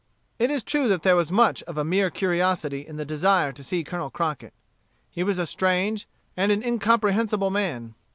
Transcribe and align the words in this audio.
It 0.39 0.49
is 0.49 0.63
true 0.63 0.87
that 0.87 1.03
there 1.03 1.15
was 1.15 1.31
much 1.31 1.61
of 1.67 1.77
mere 1.85 2.09
curiosity 2.09 2.87
in 2.87 2.95
the 2.95 3.05
desire 3.05 3.51
to 3.51 3.63
see 3.63 3.83
Colonel 3.83 4.09
Crockett. 4.09 4.55
He 5.11 5.21
was 5.23 5.37
a 5.37 5.45
strange 5.45 6.07
and 6.35 6.51
an 6.51 6.63
incomprehensible 6.63 7.51
man. 7.51 7.93